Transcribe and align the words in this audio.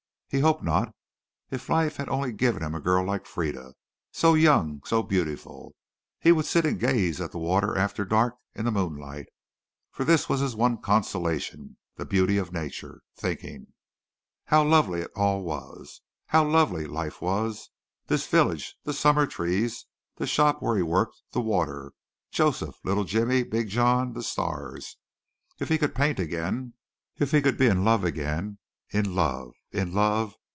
He 0.33 0.39
hoped 0.39 0.63
not. 0.63 0.95
If 1.49 1.67
life 1.67 1.97
had 1.97 2.07
only 2.07 2.31
given 2.31 2.63
him 2.63 2.73
a 2.73 2.79
girl 2.79 3.03
like 3.05 3.25
Frieda 3.25 3.73
so 4.13 4.33
young, 4.33 4.81
so 4.85 5.03
beautiful! 5.03 5.75
He 6.21 6.31
would 6.31 6.45
sit 6.45 6.65
and 6.65 6.79
gaze 6.79 7.19
at 7.19 7.33
the 7.33 7.37
water 7.37 7.77
after 7.77 8.05
dark 8.05 8.37
in 8.55 8.63
the 8.63 8.71
moonlight, 8.71 9.25
for 9.91 10.05
this 10.05 10.29
was 10.29 10.39
his 10.39 10.55
one 10.55 10.77
consolation 10.81 11.75
the 11.97 12.05
beauty 12.05 12.37
of 12.37 12.53
nature 12.53 13.01
thinking. 13.13 13.73
How 14.45 14.63
lovely 14.63 15.01
it 15.01 15.11
all 15.17 15.43
was! 15.43 15.99
How 16.27 16.47
lovely 16.47 16.85
life 16.85 17.21
was, 17.21 17.69
this 18.07 18.25
village, 18.25 18.77
the 18.85 18.93
summer 18.93 19.27
trees, 19.27 19.85
the 20.15 20.25
shop 20.27 20.61
where 20.61 20.77
he 20.77 20.81
worked, 20.81 21.21
the 21.33 21.41
water, 21.41 21.91
Joseph, 22.31 22.75
little 22.85 23.03
Jimmy, 23.03 23.43
Big 23.43 23.67
John, 23.67 24.13
the 24.13 24.23
stars. 24.23 24.95
If 25.59 25.67
he 25.67 25.77
could 25.77 25.93
paint 25.93 26.19
again, 26.21 26.73
if 27.17 27.31
he 27.31 27.41
could 27.41 27.57
be 27.57 27.67
in 27.67 27.83
love 27.83 28.05
again. 28.05 28.59
In 28.93 29.13
love! 29.15 29.53
In 29.71 29.93
love! 29.93 30.35